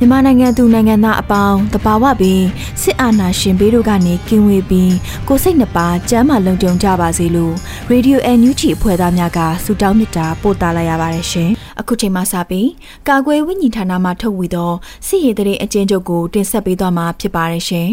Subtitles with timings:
[0.00, 2.42] မြန်မာနိုင်ငံသူနိုင်ငံသားအပေါင်းတဘာဝပင်
[2.82, 4.94] စစ်အာဏာရှင်ဘေးတို့ကနေကင်းဝေးပြီး
[5.28, 7.54] ကိုစိတ်နှပါကျမ်းမာလုံခြုံကြပါစေလို့
[7.90, 12.68] ရေဒီယိုအန်ယူဂျီအဖွဲ့သားများကဆုတောင်းမေတ္တာပို့သလိုက်ရပါတယ်ရှင်။အခုချိန်မှစပြီး
[13.08, 14.72] ကာကွယ်ဝိညာဉ်ဌာနမှထုတ်ဝေသော
[15.06, 17.88] စစ်ရေးတရေအကျဉ်းချုပ်ကိုတင်ဆက်ပေးသွားမှာဖြစ်ပါတယ်ရှင်။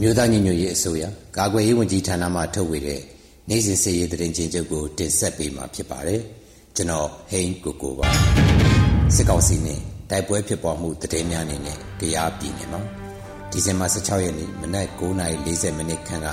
[0.00, 1.02] မြို့သားညီညွတ်ရေးအစိုးရ
[1.36, 3.00] ကာကွယ်ရေးဝန်ကြီးဌာနမှထုတ်ဝေတဲ့
[3.48, 6.22] နိုင်စဉ်စစ်ရေးတရင်ချင်းချုပ်ကိုတင်ဆက်ပေးမှာဖြစ်ပါတယ်။
[6.76, 8.08] ကျွန်တော်ဟိန်းကိုကိုပါ
[9.14, 12.80] စစ်ကောင်စီနဲ့တိုက်ပွဲဖြစ်ပွားမှုတည်င်းများအနေနဲ့ကြားပြည်နယ်မှာ
[13.50, 16.28] ဒီဇင်ဘာ16ရက်နေ့မနက်9:40မိနစ်ခန့်က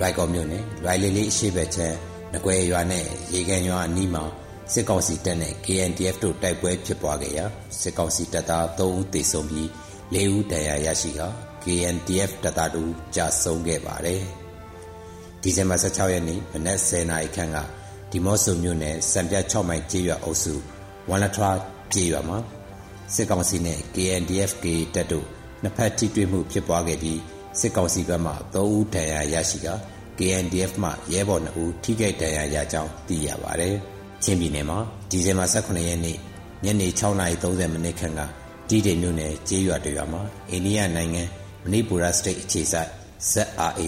[0.00, 1.96] ရိုက်ကော်မြို့နယ်ရိုင်လီလေးအရှိဘက်ချမ်း
[2.32, 4.24] ငကွယ်ရွာနဲ့ရေကန်ရွာအနီးမှာ
[4.72, 7.44] စစ်ကောင်စီတပ်နဲ့ KNDF တို့တိုက်ပွဲဖြစ်ပွားခဲ့ရာ
[7.80, 9.68] စစ်ကောင်စီတပ်သား3ဦးသေဆုံးပြီး
[10.14, 11.22] 4ဦးဒဏ်ရာရရှိက
[11.62, 14.22] KNDF တပ်သားတို့ကြာဆုံးခဲ့ပါတယ်
[15.42, 17.58] ဒီဇင်ဘာ16ရက်နေ့မနက်10:00နာရီခန့်က
[18.10, 20.54] ဒီမော့ဆိုမြို့နယ်စံပြ6မိုင်ကျေးရွာအုပ်စု
[21.08, 21.58] ဝန်လထွား
[21.92, 22.38] ကျေးရွာမှာ
[23.14, 24.64] စစ်ကောင်စီနဲ့ KNDF K
[24.94, 25.26] တပ်တို့
[25.62, 27.20] နှစ်ဖက်ထိတွေ့မှုဖြစ်ပွားခဲ့ပြီး
[27.60, 29.68] စစ်ကောင်စီဘက်မှ3ဦးဒဏ်ရာရရှိက
[30.18, 33.74] KNDF မှရဲဘော်2ဦးထိခိုက်ဒဏ်ရာရကြောင်းသိရပါတယ်။
[34.24, 34.78] ချင်းပြည်နယ်မှာ
[35.10, 36.16] ဒီဇင်ဘာ18ရက်နေ့
[36.64, 38.20] ညနေ6:30မိနစ်ခန့်က
[38.68, 41.22] တီးတိမ်မြို့နယ်ကျေးရွာတရွာမှာအိန္ဒိယနိုင်ငံ
[41.64, 42.90] မဏိပူရစတိတ်အခြေစိုက်
[43.30, 43.82] ZRA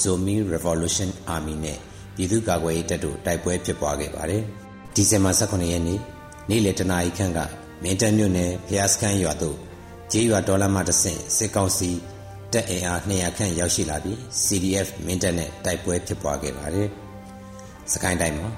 [0.00, 1.78] Zomi Revolution Army နဲ့
[2.16, 4.42] ပြည်သူ့ကာကွယ်ရေးတပ်တို့တိုက်ပွဲဖြစ်ပွားခဲ့ပါတယ်။
[4.94, 6.00] ဒီဇင်ဘာ18ရက်နေ့
[6.50, 7.38] နေ့လယ်တနာရီခန့်က
[7.82, 9.56] မင်းတပ်မြို့နယ်ဖျားစခန်းရွာသို့
[10.12, 11.90] ကျေးရွာဒေါ်လာမှတဆင့်စစ်ကောင်စီ
[12.52, 16.88] တပ်အင်အား200ခန့်ရောက်ရှိလာပြီး CDF မင်းတပ်နဲ့တိုက်ပွဲဖြစ်ပွားခဲ့ပါတယ်။
[17.92, 18.48] စကိုင်းတိုင်းမှာ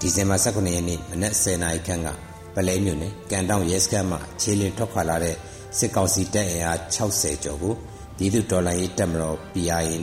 [0.00, 2.08] ဒီဇင်ဘာ18ရက်နေ့မနက်10:00နာရီခန့်က
[2.54, 5.36] ပလဲမြို့နယ်ကန်တောင်ရဲစခန်းမှခြေလင်းထွက်ခွာလာတဲ့
[5.78, 7.74] စစ်ကောင်စီတပ်အင်အား60ကျော်ကို
[8.16, 9.94] ပြည်သူ့တော်လှန်ရေးတပ်မတော် PRA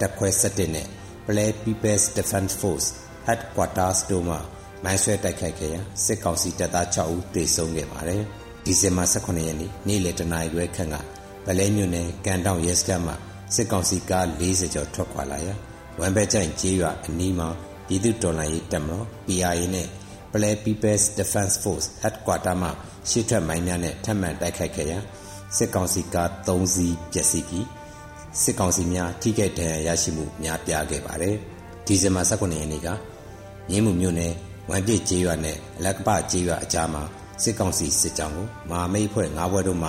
[0.00, 0.86] တပ်ခွဲ17နဲ့
[1.26, 2.88] Play People's Defense Force
[3.26, 4.36] Headquarters တို့မှ
[4.84, 8.22] မိုင်းဆွဲတိုက်ခိုက်ခဲ့ရာစစ်ကောင်စီတပ်သား6ဦးသေဆုံးခဲ့ပါတယ်။
[8.64, 10.96] ဒီဇင်ဘာ18ရက်နေ့နေ့လယ်တနာရီခွဲခန့်က
[11.46, 13.16] ဗလဲမြို့နယ်ကန်တောင်ရဲစခန်းမှာ
[13.54, 15.54] စစ်ကောင်စီကား40ကျော်ထွက်ခွာလာရာ
[16.00, 17.48] ဝမ်ဘဲကျိုင်ကျေးရွာအနီးမှာ
[17.86, 19.88] ပြည်သူ့တော်လှန်ရေးတပ်မတော် PRA နဲ့
[20.32, 22.68] Play People's Defense Force Headquarters မှ
[23.08, 24.98] ရှေ့ထွက်မိုင်းများနဲ့ထပ်မံတိုက်ခိုက်ခဲ့ရာ
[25.56, 27.66] စစ်ကောင်စီကား3စီးပျက်စီးပြီး
[28.40, 31.36] စစ်ကောင်စီများထိခိုက်ဒဏ်ရာရရှိမှုများပြားခဲ့ပါတယ်။
[31.86, 32.88] ဒီဇင်ဘာ18ရက်နေ့က
[33.68, 34.32] မြင်းမှုမြို့နယ်
[34.70, 37.02] ဝမ်ပြည့်ကျေးရွာနဲ့လက်ကပကျေးရွာအကြားမှာ
[37.42, 39.88] စစ်ကောင်စီစစ်ကြောင်းကိုမဟာမိတ်ဖွဲ့၅ဘွဲတို့မှ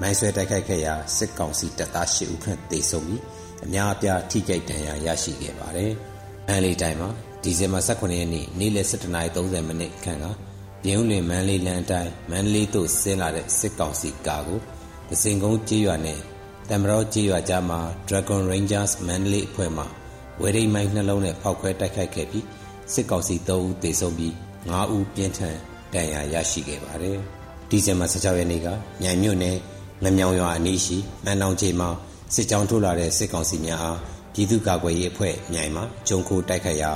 [0.00, 3.22] မိုင်းဆွဲတိုက်ခိုက်ခဲ့ရာစစ်ကောင်စီတပ်သား၈ဦးခန့်သေဆုံးပြီး
[3.64, 5.92] အများအပြားထိခိုက်ဒဏ်ရာရရှိခဲ့ပါတယ်။
[6.48, 7.10] မန္တလေးတိုင်းမှာ
[7.42, 10.26] ဒီဇင်ဘာ18ရက်နေ့နေ့လယ်7:30မိနစ်ခန့်က
[10.82, 14.60] ပြည်ဦးလွင်မန္တလေးလမ်းတိုင်းမန္တလေးသို့ဆင်းလာတဲ့စစ်ကောင်စီကားကို
[15.08, 16.20] ဒစင်ကုန်းကျေးရွာနဲ့
[16.70, 19.84] တံမတော်ကြေးရွာကြားမှာ Dragon Rangers မန္တလေးအဖွဲ့မှ
[20.40, 22.46] ဝေရိမိုင်းနှလုံးနဲ့ဖောက်ခွဲတိုက်ခိုက်ခဲ့ပြီး
[22.92, 24.32] စစ်ကောင်စီ3ဦးသေဆုံးပြီး
[24.64, 25.56] 9ဦးပြင်းထန်
[25.94, 27.18] ဒဏ်ရာရရှိခဲ့ပါတယ်။
[27.70, 28.68] ဒီဇင်ဘာ16ရက်နေ့က
[29.02, 29.56] မြိုင်မြို့နယ်
[30.02, 31.90] ငမြောင်ရွာအနီးရှိမန်တောင်ကျေးမှာ
[32.34, 33.98] စစ်ကြောင်းထိုးလာတဲ့စစ်ကောင်စီများအား
[34.34, 36.92] ပြည်သူ့ကာကွယ်ရေးအဖွဲ့မြိုင်မှာဂျုံခိုတိုက်ခိုက်ရာ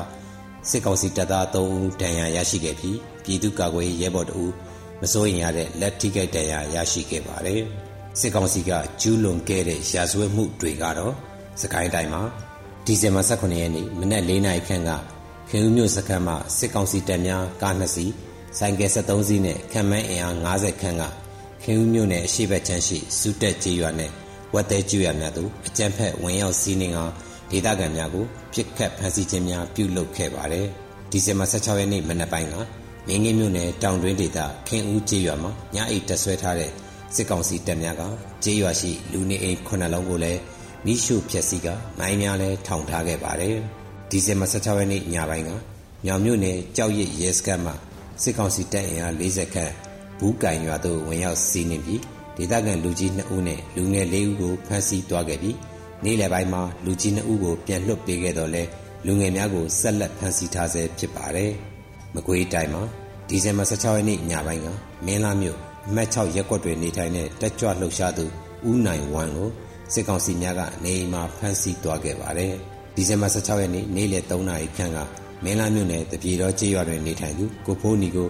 [0.70, 4.52] စစ်ကောင်စီတပ်သား3ဦးဒဏ်ရာရရှိခဲ့ပြီးပြည်သူ့ကာကွယ်ရေးရဲဘော်2ဦး
[5.00, 7.62] မစိုးရင်ရတဲ့လက်ထိခိုက်ဒဏ်ရာရရှိခဲ့ပါတယ်။
[8.20, 8.70] စစ်ကောင်စီက
[9.00, 11.14] ကျူးလွန်ခဲ့တဲ့ရာဇဝတ်မှုတွေကတော့
[11.60, 12.22] စကိုင်းတိုင်းမှာ
[12.86, 14.90] ဒီဇင်ဘာ18ရက်နေ့မနက်၄နာရီခန့်က
[15.50, 18.12] ခင်ဦးမြို့စခန်းမှာစစ်ကောင်စီတပ်များကားနှစ်စီး
[18.58, 21.02] ဆိုင်ကယ်73စီးနဲ့ခံမှန်းအင်အား90ခန့်က
[21.62, 24.10] ခင်ဦးမြို့နယ်အရှိဘက်ချမ်းရှိစုတက်ကျေးရွာနဲ့
[24.54, 26.98] ဝက်သေးကျေးရွာများသို့အကြမ်းဖက်ဝင်ရောက်စီးနှင်က
[27.50, 30.66] ဒေသခံများကိုပြစ်ခတ်ဖမ်းဆီးခြင်းများပြုလုပ်ခဲ့ပါတယ်။
[31.10, 32.54] ဒီဇင်ဘာ16ရက်နေ့မနက်ပိုင်းက
[33.08, 34.38] မင်းငင်းမြို့နယ်တောင်တွင်းဒေသ
[34.68, 36.70] ခင်ဦးကျေးရွာမှာညအိတ်တက်ဆွဲထားတဲ့
[37.14, 38.02] စစ်ကောင်စီတပ်များက
[38.44, 40.40] ကျေးရွာရှိလူနေအိမ်ခုနှစ်လုံးကိုလည်း
[40.84, 41.66] မမိရှုဖြက်စီက
[41.98, 43.56] မိုင်းများလဲထောင်ထားခဲ့ပါတယ်
[44.10, 45.50] ဒီဇင်ဘာ16ရက်နေ့ညပိုင်းက
[46.06, 47.74] ညောင်မြို့နယ်ကြောက်ရစ်ရဲစခန်းမှာ
[48.22, 49.72] စစ်ကောင်စီတပ်အင်အား40ခန့်
[50.18, 52.02] ဘူးကင်ရွာသို့ဝင်ရောက်စီးနင်းပြီး
[52.36, 55.56] ဒေသခံလူကြီး2ဦးနဲ့လူငယ်4ဦးကိုဖမ်းဆီးသွားခဲ့ပြီး
[56.04, 58.62] နေ့လယ်ပိုင်းမှာလူကြီး2ဦးကိုပြန်လွှတ်ပေးခဲ့တော့လဲ
[59.06, 61.52] လူငယ်များကိုဆက်လက်ဖမ်းဆီးထားဆဲဖြစ်ပါတယ်။
[62.14, 62.82] မကွေးတိုင်းမှာ
[63.28, 64.66] ဒီဇင်ဘာ16ရက်နေ့ညပိုင်းက
[65.06, 68.24] မင်းလာမြို့ အမှတ်6ရပ်ကွက်တွင်နေထိုင်တဲ့တက်ကြွလှုပ်ရှားသူ
[68.68, 69.50] ဦးနိုင်ဝမ်ကို
[69.92, 72.52] စစ်ကောင်စီများကနေအိမ်မှာဖမ်းဆီးသွားခဲ့ပါတယ်။
[72.94, 74.98] ဒီဇင်ဘာ16ရက်နေ့နေ့လယ်3နာရီခန့်က
[75.44, 78.28] မင်းလာမြို့နယ်တပြေတော်ကျေးရွာတွင်နေထိုင်သူကိုဖိုးနီကို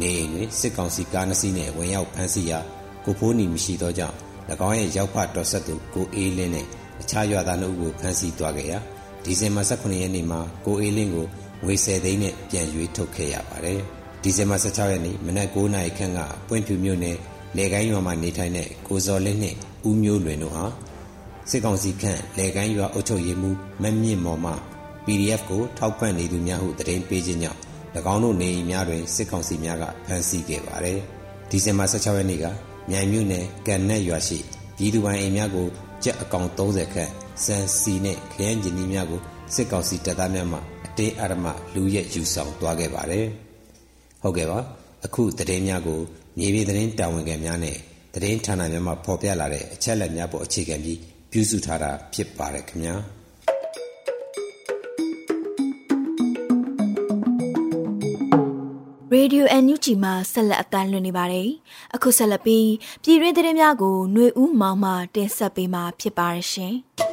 [0.00, 2.60] နေအိမ်တွင်စစ်ကောင်စီကားနှစ်စီးနဲ့ဝင်ရောက်ဖမ်းဆီးရာ
[3.04, 4.16] ကိုဖိုးနီမရှိသောကြောင့်၎
[4.68, 6.66] င်းရဲ့ရောက်ဖတော်ဆက်သူကိုအေးလင်းနဲ့
[7.00, 8.78] အခြားရွာသားတို့ကိုဖမ်းဆီးသွားခဲ့ရာ
[9.24, 11.26] ဒီဇင်ဘာ18ရက်နေ့မှာကိုအေးလင်းကို
[11.64, 13.82] ငွေ10သိန်းနဲ့ပြန်ရွေးထုတ်ခဲ့ရပါတယ်။
[14.28, 17.16] ဒီဇင်ဘာ16ရက်နေ့မနက်9:00နာရီခန့်ကပွင့်ဖြူမြို့နယ်
[17.56, 19.56] လေကိုင်းရွာမှာနေထိုင်တဲ့ကိုစော်လင်းနှင့်
[19.88, 20.64] ဦးမျိုးလွင်တို့ဟာ
[21.50, 24.52] စစ်ကောင်စီခန့်လေကိုင်းရွာအုပ်ချုပ်ရေးမှူးမမြင့်မော်မှ
[25.04, 27.58] PDF ကိုထောက်ပံ့နေသူများဟုသတင်းပေးခြင်းကြောင့်၎
[28.14, 30.98] င်းတို့နေအိမ်များတွင်စစ်ကောင်စီများကဖမ်းဆီးခဲ့ပါတယ်။
[31.50, 32.46] ဒီဇင်ဘာ16ရက်နေ့က
[32.90, 34.38] မြိုင်မြို့နယ်ကန်နက်ရွာရှိ
[34.76, 35.66] ပြည်သူပိုင်အိမ်များကို
[36.04, 37.10] ကြက်အကောင်30ခန့်
[37.44, 39.20] စံစီနဲ့ခရမ်းကျင်ကြီးများကို
[39.54, 43.28] စစ်ကောင်စီတပ်သားများမှအတင်းအဓမ္မလူရက်ယူဆောင်သွားခဲ့ပါတယ်။
[44.22, 44.58] ဟုတ်ကဲ့ပါ
[45.04, 46.00] အခုသတင်းများကို
[46.38, 47.76] မြေပြင်သတင်းတာဝန်ခံများနဲ့
[48.14, 50.98] သတင်းဌာနများမှဖော်ပြလာတဲ့အချက်အလက်များပေါ်အခြေခံပြီး
[51.30, 52.96] ပြုစုထားတာဖြစ်ပါတယ်ခင်ဗျာ။
[59.14, 61.48] Radio NUG မှာဆက်လက်အသံလွှင့်နေပါတယ်။
[61.94, 62.68] အခုဆက်လက်ပြီး
[63.02, 66.74] ပြည်တွင်းသတင်းများကိုຫນွေဦးမောင်မှတင်ဆက်ပေးမှာဖြစ်ပါရရှင်။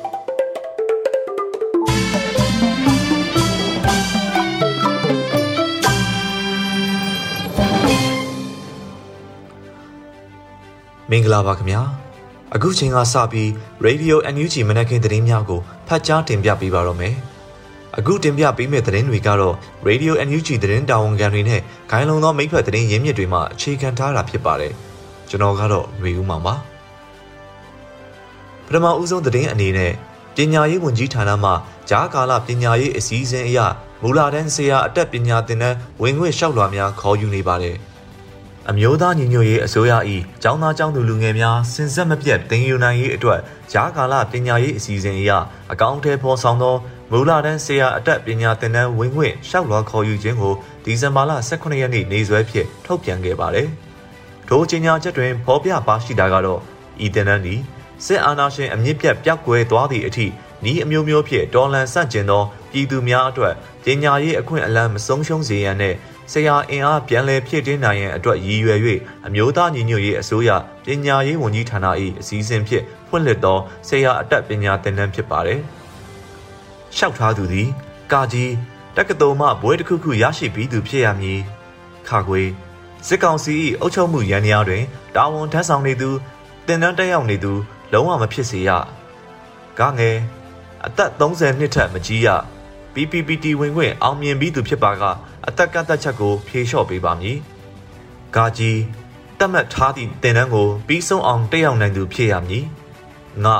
[11.13, 11.81] မင်္ဂလာပါခင်ဗျာ။
[12.55, 13.49] အခုချိန်ကစပြီး
[13.85, 17.15] Radio NUG မနက်ခင်းသတင်းများကိုဖတ်ကြားတင်ပြပေးပါတော့မယ်။
[17.97, 19.55] အခုတင်ပြပေးမယ့်သတင်းတွေကတော့
[19.87, 24.73] Radio NUG သတင်းတာဝန်ခံတွေနဲ့ဂိုင်းလုံသောမိဖက်သတင်းရင်းမြစ်တွေမှအခြေခံထားတာဖြစ်ပါတယ်
[25.29, 26.55] ကျွန်တော်ကတော့ຫນွေဦးမောင်ပါ
[28.65, 29.91] ပထမဦးဆုံးသတင်းအနေနဲ့
[30.35, 31.51] ပညာရေးဝန်ကြီးဌာနမှ
[31.89, 33.59] ဂျားကာလပညာရေးအစည်းအဝေးအရ
[34.03, 37.77] မူလာတန်းဆရာအတက်ပညာသင်တန်းဝင်ခွင့်လျှောက်လွှာများခေါ်ယူနေပါတယ်
[38.69, 39.93] အမျိုးသားညီညွတ်ရေးအစိုးရ၏
[40.43, 43.39] ចောင်းသားចောင်းသူလူငယ်များစင်ဆက်မပြတ်တင်ယူနိုင်ရေးအတွက်
[43.71, 45.31] ဂျားကာလပညာရေးအစီအစဉ်အရ
[45.71, 46.75] အကောင့်ထဲပေါ်ဆောင်သော
[47.11, 50.53] မူလာတန်းဆရာအတက်ပညာသင်တန်းဝင်ခွင့်ရှောက်လွှာခေါ်ယူခြင်းကို
[50.85, 53.67] ဒီဇင်ဘာလ18ရက်နေ့နေ့စွဲဖြင့်ထုတ်ပြန်ခဲ့ပါတယ်။
[54.47, 56.59] ထိုကြေညာချက်တွင်ဖော်ပြပါရှိတာကတော့
[57.05, 57.59] ဤသင်တန်းသည်
[58.05, 60.25] စစ်အာဏာရှင်အမြင့်ပြတ်ပျောက်ကွယ်သွားသည့်အထိ
[60.71, 65.97] ဤအမျိုးမျိုးဖြင့်တော်လှန်ဆန့်ကျင်သောပြည်သူများအတွက်ပညာရေးအခွင့်အလမ်းမဆုံးရှုံးစေရန်နှင့်
[66.31, 68.79] ဆရာအင်အားပြန်လည်ဖြည့်တင်းနိုင်ရန်အတွက်ရည်ရွယ်၍
[69.25, 70.49] အမျိုးသားညီညွတ်ရေးအစိုးရ
[70.85, 71.85] ပညာရေးဝန်ကြီးဌာန၏
[72.19, 75.59] အစည်းအဝေးဖြင့်ဖွင့်လှစ်သောဆရာအတက်ပညာသင်တန်းဖြစ်ပါတယ်။
[76.95, 77.69] လျှောက်ထားသူသည်
[78.11, 78.51] ကာကြီး
[78.95, 81.39] တက္ကသိုလ်မှဘွဲတစ်ခုခုရရှိပြီးသူဖြစ်ရမည်
[82.07, 82.41] ခါခွေ
[83.07, 84.83] စစ်ကောင်စီ၏အုပ်ချုပ်မှုရန်ရာတွင်
[85.15, 86.09] တာဝန်ထမ်းဆောင်နေသူ
[86.67, 87.53] တင်တန်းတက်ရောက်နေသူ
[87.93, 88.69] လုံးဝမဖြစ်စေရ
[89.79, 90.17] ကငယ်
[90.85, 92.27] အသက်30နှစ်ထက်မကြီးရ
[92.93, 95.03] PPPT ဝင်ခွင့်အောင်မြင်ပြီးသူဖြစ်ပါက
[95.47, 97.37] အသက်ကသက်ချက်ကိုဖြေလျှော့ပေးပါမည်။
[98.35, 98.79] ကာကြီး
[99.39, 102.65] တတ်မှတ်ထားသည့်တင်တန်းကိုပြီးဆုံးအောင်တက်ရောက်နိုင်သူဖြစ်ရမည်။
[103.45, 103.57] ငါ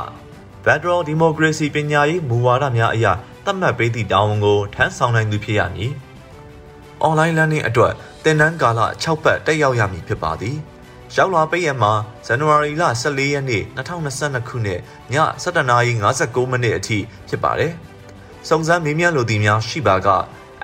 [0.65, 3.06] Federal Democracy ပညာရေးမူဝါဒများအရ
[3.45, 5.91] သတ်မှတ်ပေးသည့်တာဝန်ကိုထမ်းဆောင်နိုင်သူဖြစ်ရမည်။
[7.07, 7.93] Online Learning အတွက်
[8.24, 10.57] သင်တန်းကာလ6ပတ်တက်ရောက်ရမည်ဖြစ်ပါသည်။
[11.17, 11.93] ရောက်လာပိတ်ရမှာ
[12.25, 14.79] ဇန်နဝါရီလ14ရက်နေ့2022ခုနှစ်
[15.13, 16.98] ည7:59မိနစ်အထိ
[17.29, 17.74] ဖြစ်ပါတယ်။
[18.50, 20.09] စုံစမ်းမေးမြန်းလိုသူများရှိပါက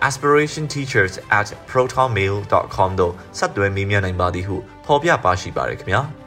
[0.08, 4.56] aspirationteachers@protonmail.com တို့ဆက်သွယ်မေးမြန်းနိုင်ပါသည်ဟု
[4.86, 6.02] ဖော်ပြပါရှိပါတယ်ခင်ဗျာ။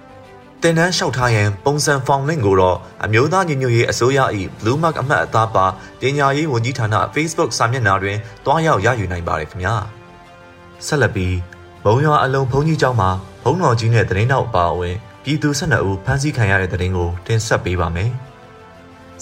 [0.63, 4.19] တင်တန်းလျှောက်ထားရန်ပုံစံဖောင်လင့်ကိုတော့အမျိုးသားညီညွတ်ရေးအစိုးရ၏
[4.61, 5.67] Blue Mark အမှတ်အသားပါ
[6.01, 9.75] ပညာရေးဝန်ကြီးဌာန Facebook စာမျက်နှာတွင်တွားရောက်ရယူနိုင်ပါတယ်ခင်ဗျာ
[10.87, 11.37] ဆက်လက်ပြီး
[11.85, 13.11] ဘုံရွာအလုံးဘုံကြီးကျောင်းမှာ
[13.45, 18.11] ဘုံတော်ကြီးနဲ့တရင်တော်အပါအဝင်ပြည်သူ12ဦးဖမ်းဆီးခံရတဲ့တဲ့ရင်ကိုတင်ဆက်ပေးပါမယ်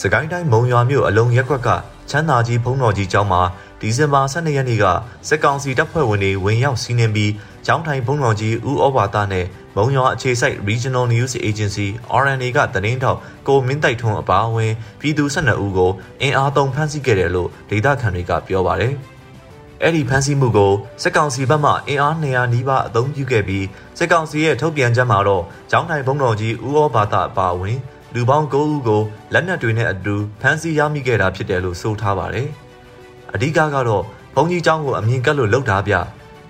[0.00, 1.68] စကိုင်းတိုင်းမုံရွာမြို့အလုံးရက်ကွက်က
[2.11, 3.43] ချမ်းသာကြီးဘုံတော်ကြီးကျောင်းမှာ
[3.81, 4.85] ဒီဇင်ဘာ12ရက်နေ့က
[5.29, 7.33] စစ်ကောင်စီတပ်ဖွဲ့ဝင်တွေဝင်ရောက်စီးနင်းပြီး
[7.67, 11.87] ကျောင်းထိုင်ဘုံတော်ကြီးဦးဩဘာသနဲ့မုံရွာအခြေစိုက် Regional News Agency
[12.23, 15.90] RNA ကသတင်းထောက်ကိုမင်းတိုက်ထွန်းအပါအဝင်ပြည်သူ12ဦးကို
[16.21, 18.95] အင်အားသုံးဖမ်းဆီးခဲ့တယ်လို့ဒေသခံတွေကပြောပါတယ်။
[19.83, 23.67] အဲ့ဒီဖမ်းဆီးမှုကိုစစ်ကောင်စီဘက်မှအင်အား200နီးပါးအသုံးပြုခဲ့ပြီး
[23.99, 27.79] စစ်ကောင်စီရဲ့ထုတ်ပြန်ချက်မှာတော့ကျောင်းထိုင်ဘုံတော်ကြီးဦးဩဘာသအပါအဝင်
[28.14, 29.00] လူပေါင်း9ဦးကို
[29.33, 32.49] လက်နက်တွေနဲ့အတူဖမ်းဆီးရမိခဲ့တာဖြစ်တယ်လို့ဆိုထားပါတယ်။
[33.35, 34.05] အဓိကကတော့
[34.37, 35.93] ဘုံကြီးကျောင်းကိုအမြင်ကပ်လို့လှုပ်ထားပြ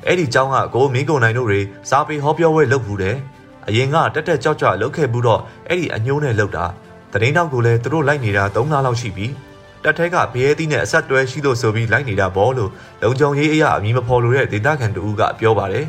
[0.07, 3.17] အဲ့ဒီကျောင်းကကိုမင်းကုံနိုင်တို့တွေစာပေဟောပြောပွဲလုပ်ဘူးတယ်
[3.69, 6.65] အရင်ကတက်တက်ကြောက်ကြောက်လုပ်ခဲ့ဘူးတော့အဲ့ဒီအညိုးနဲ့လုပ်တာ
[7.13, 9.27] တရင်တောက်ကိုလည်းသူတို့လိုက်နေတာ၃လလောက်ရှိပြီ
[9.85, 12.71] တက်ထဲကဘရဲသီးနဲ့အဆက်တွဲရှိလို့ဆိုပြီးလိုက်နေတာဘောလို့
[13.03, 15.87] လုံခြုံရေးအရာအမည်မဖော်လို့တဲ့ဒေသခံတူကပြောပါတယ်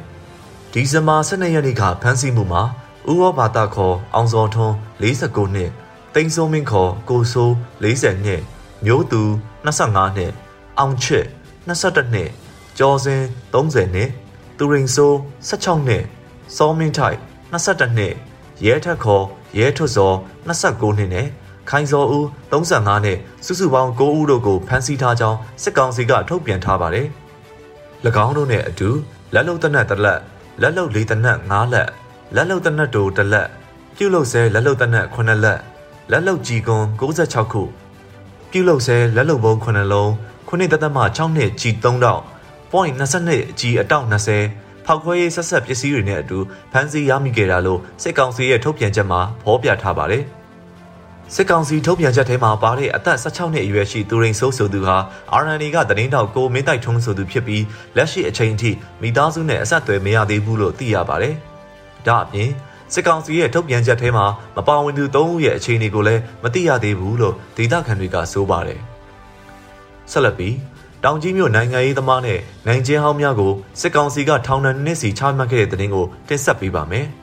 [0.73, 2.63] ဒီဇင်ဘာ12ရက်နေ့ကဖမ်းဆီးမှုမှာ
[3.09, 5.71] ဥရောဘာသာခေါ်အောင်စောထွန်း49နှစ်
[6.15, 7.51] တိန်စိုးမင်းခေါ်ကိုဆိုး
[7.83, 8.41] 40နှစ်
[8.85, 9.21] မျိုးသူ
[9.65, 10.31] 25နှစ်
[10.79, 11.25] အောင်ချစ်
[11.67, 12.29] 22နှစ်
[12.77, 13.21] ကျော်စင်
[13.53, 14.09] 30နှစ်
[14.57, 15.15] သူရင်ဆိုး
[15.49, 16.03] 16နှစ်
[16.57, 17.17] စောမင်းထိုက်
[17.53, 18.13] 22နှစ်
[18.65, 19.23] ရဲထက်ခေါ်
[19.57, 20.11] ရဲထွတ်စော
[20.47, 21.27] 29နှစ်နဲ့
[21.69, 27.07] ခိုင်စောဦး35နှစ်စုစုပေါင်း9ဦးတို့ကိုဖမ်းဆီးထားကြောင်းစစ်ကောင်စီကထုတ်ပြန်ထားပါတယ်။၎
[28.25, 28.89] င်းတို့နဲ့အတူ
[29.33, 30.19] လက်လုံတနက်တစ်လက်
[30.61, 31.89] လက်လုံလေးတနက်9လက်
[32.35, 33.47] လက်လုံတနက်တို့တစ်လက်
[33.95, 35.39] ပြုတ်လုဆဲလက်လုံတနက်9လက်
[36.11, 37.63] လက်လုံကြီးကွန်66ခု
[38.51, 40.11] ပြုတ်လုဆဲလက်လုံပုံ9လုံး
[40.47, 42.21] ခုနှစ်သက်သက်မှ6နှစ်ကြီး3တောက်
[42.71, 44.05] 0.22ကြီးအတောက်
[44.43, 46.39] 20ဖောက်ခွဲရေးဆက်ဆက်ပစ္စည်းတွေနဲ့အတူ
[46.71, 50.23] ဖမ်းဆီးရမိခဲ့တာလို့စစ်ကောင်စီရဲ့ထုတ်ပြန်ချက်မှာဖော်ပြထားပါတယ်။
[51.35, 54.97] စစ်ကောင်စီထုတ်ပြန်ချက်ထဲမှာပါတဲ့အသက်16နှစ်အရွယ်ရှိသူရိန်ဆိုးဆိုသူဟာ
[55.41, 57.63] RNA ကသတင်းတောက်ကိုမင်းတိုက်ထုံးဆိုသူဖြစ်ပြီး
[57.97, 58.71] လက်ရှိအချိန်ထိ
[59.01, 61.35] မိသားစုနဲ့အဆက်အသွယ်မရသေးဘူးလို့သိရပါတယ်။
[62.07, 62.49] ဒါအပြင်
[62.93, 68.79] စစ်ကောင်စီရဲ့ထုတ်ပြန်ချက်ထဲမှာမပါဝင်သူ၃ဦးရဲ့အခြေအနေကိုလည်းမသိရသေးဘူးလို့ဒေသခံတွေကဆိုပါတယ်။
[70.11, 70.55] ဆက်လက်ပြီး
[71.03, 77.07] တောင်ကြီးမြို့နိုင်ငံရေးသမားနဲ့နိုင်ကျင်းဟောင်းများကိုစစ်ကောင်စီကထောင်ဒဏ်နှစ်စီချမှတ်ခဲ့တဲ့တဲ့တင်ကိုတင်ဆက်ပေးပါမယ်။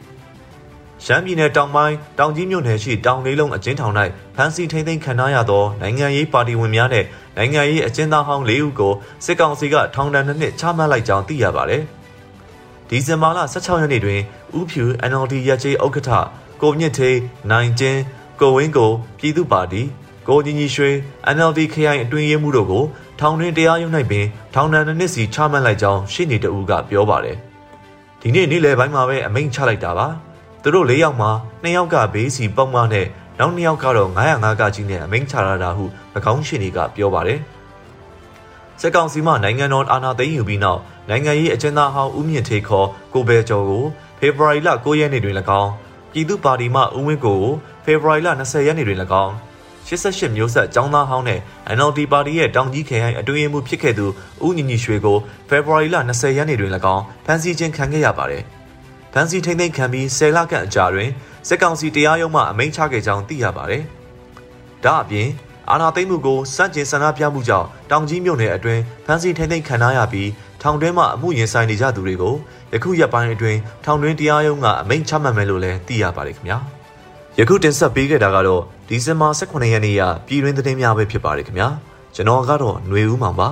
[1.04, 3.94] ရှမ်းပြည်နယ်တောင်ပိုင်းတောင်ကြီးမြို့နယ်ရှိတောင်လေးလုံးအကျဉ်းထောင်၌
[4.36, 7.04] ဖမ်းဆီးထိန်းသိမ်းခံထားရသောနိုင်ငံရေးပါတီဝင်များနဲ့
[7.36, 8.92] နိုင်ငံရေးအကျဉ်းသားဟောင်း၄ဦးကို
[9.24, 11.82] စစ်ကောင်စီကထောင်ဒဏ်နှစ်နှစ်ချမှတ်လိုက်ကြောင်းသိရပါတယ်။
[12.90, 14.20] ဒီဇင်ဘာလ16ရက်နေ့တွင်
[14.58, 16.10] ဥဖြူ NLD ရက်ကျေးဥက္ကဋ္ဌ
[16.62, 17.16] ကိုမြင့်ထေး
[17.50, 18.00] နိုင်ကျင်း
[18.40, 19.82] ကိုဝင်းကိုပြည်သူ့ပါတီ
[20.28, 20.90] ကိုကြီးကြီးရွှေ
[21.36, 22.84] NLD ခရိုင်အတွင်းရေးမှူးတို့ကို
[23.20, 27.36] ထောင်တွင်တရားရုံး၌ပင်ထောင်ဒဏ်နှစ်နှစ်စီချမှတ်လိုက်ကြောင်းရှင်းနေတူကပြောပါတယ်။
[28.20, 30.06] ဒီနေ့နေ့လယ်ပိုင်းမှာပဲအမိန့်ချလိုက်တာပါ။
[30.62, 31.30] သူတို့၄ယောက်မှာ
[31.64, 33.06] ၂ယောက်ကဘေးစီပုံမှန်နဲ့
[33.38, 35.84] နောက်၂ယောက်ကတော့905ကကြီးနဲ့အမိန့်ချလာတာဟု၎
[36.32, 37.40] င်းရှင်းနေကပြောပါတယ်။
[38.80, 43.84] စစ်ကောင်စီမှနိုင်ငံတော်အာဏာသိမ်းယူပြီးနောက် နိုင်ငံရေးအကျဉ်းသားဟောင်းဦးမြင့်ထေခေါ်ကိုဘဲကျော်ကို
[44.18, 45.70] ဖေဖော်ဝါရီလ9ရက်နေ့တွင်၎င်း
[46.12, 47.42] ပြည်သူ့ပါတီမှဦးဝင်းကို
[47.84, 49.32] ဖေဖော်ဝါရီလ20ရက်နေ့တွင်၎င်း
[49.88, 51.40] 88မျိုးဆက်ចောင်းသားဟောင်းနဲ့
[51.76, 54.06] NLD ပါတီရဲ့တောင်ကြီးခရိုင်အတွင်းရေးမှူးဖြစ်ခဲ့သူ
[54.44, 58.42] ဦးညီညီရွှေကိုဖေဖော်ဝါရီလ20ရက်နေ့တွင်၎င်းဖမ်းဆီးခြင်းခံခဲ့ရပါတယ်။
[59.12, 61.10] ဖမ်းဆီးထိန်းသိမ်းခံပြီး10လခန့်အကြာတွင်
[61.48, 63.82] စစ်ကောင်စီတရားရုံးမှအမိန့်ချခဲ့ကြောင်းသိရပါတယ်။
[64.84, 65.28] ဒါအပြင်
[65.70, 70.28] အာဏာသိမ်းမှုကိုစန့်ကျင်ဆန္ဒပြမှုကြောင့်တောင်ကြီးမြို့နယ်အတွင်းဖမ်းဆီးထိန်းသိမ်းခံရပြီး
[70.62, 72.34] ထောင်တွင်းမှအမှုရင်ဆိုင်နေကြသူတွေကို
[72.72, 76.58] ယခုရက်ပိုင်းအတွင်းထောင်တွင်းတရားရုံးကအမိန့်ချမှတ်မယ်လို့လည်းသိရပါတယ်ခင်ဗျာ။
[77.38, 81.68] ယခုတင်ဆက်ပေးခဲ့တာကတော့ဒီဇင်ဘာ18ရက်နေ့ရပြည်တွင်းသတင်းများပဲဖြစ်ပါတယ်ခင်ဗျာ
[82.14, 83.48] ကျွန်တော်ကတော့ຫນွေဦးမောင်ပါ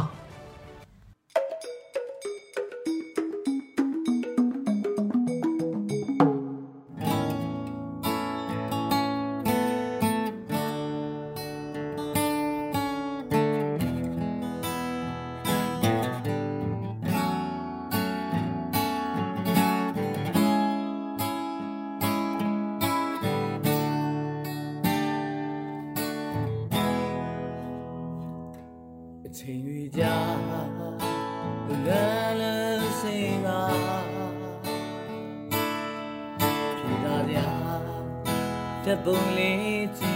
[38.97, 40.16] небом летит.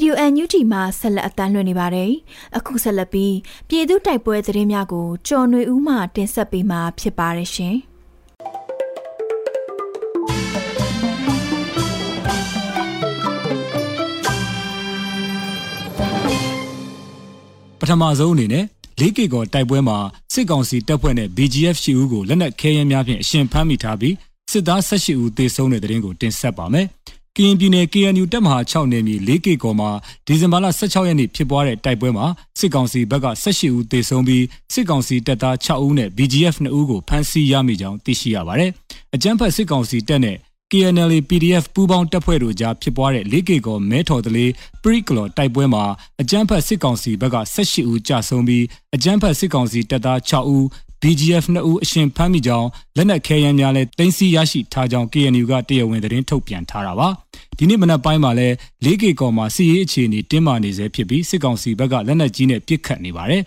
[0.00, 2.10] ဒီယိုအန်ယူတီမှာဆက်လက်အသံလွှင့်နေပါတယ်။
[2.56, 3.36] အခုဆက်လက်ပြီး
[3.68, 7.76] ပြည်သူတိုက်ပွဲသတင်းများကိုကျော်ຫນွေဦးမှတင်ဆက်ပေးမှာဖြစ်ပါတယ်ရှင်။
[17.80, 18.64] ပထမဆုံးအနေနဲ့
[19.00, 19.98] လေးကေကော်တိုက်ပွဲမှာ
[20.32, 24.14] စစ်ကောင်စီတပ်ဖွဲ့နဲ့ BGF ရှိဦးကိုလက်နက်ခဲယမ်းများဖြင့်အရှင်ဖမ်းမိထားပြီး
[24.52, 26.88] စစ်သား18ဦးသေဆုံးတဲ့တဲ့ရင်ကိုတင်ဆက်ပါမယ်။
[27.36, 29.90] ကရင်ပြည်နယ် KNU တပ်မဟာ6နယ်မြေလေးကေကော်မှာ
[30.26, 32.26] ဒီဇင်ဘာလ16ရက်နေ့ဖြစ်ပွားတဲ့တိုက်ပွဲမှာ
[32.58, 38.70] စစ်ကောင်စီဘက်က18ဦးသေဆုံးပြီးစစ်ကောင်စီတပ်သား6ဦးနဲ့ BGF 2ဦးကိုဖမ်းဆီးရမိကြောင်းသိရှိရပါတယ်။
[39.14, 40.36] အကြမ်းဖက်စစ်ကောင်စီတပ်နဲ့
[40.70, 44.50] KNL PDF ပူးပေါင်းတပ်ဖွဲ့တို့ကြားဖြစ်ပွားတဲ့လေးကေကောမဲထော်တလေး
[44.82, 45.84] ပရိကလော်တိုက်ပွဲမှာ
[46.20, 48.64] အကြမ်းဖက်စစ်ကောင်စီဘက်က18ဦးကြာဆုံးပြီး
[48.94, 50.64] အကြမ်းဖက်စစ်ကောင်စီတပ်သား6ဦး
[51.02, 57.08] BGF 2ဦးအရှင်ဖမ်းမိကြောင်းလက်နက်ခဲယမ်းများလည်းတင်စီရရှိထားကြောင်း KNU ကတရားဝင်သတင်းထုတ်ပြန်ထားတာပါ
[57.58, 63.42] ဒီနေ့မနက်ပိုင်းမှာလည်းလေးကေကော်မှာစီရေးအခြေအနေတင်းမာနေဆဲဖြစ်ပြီးစစ်ကောင်စီဘက်ကလက်နက်ကြီးနဲ့ပစ်ခတ်နေပါတယ်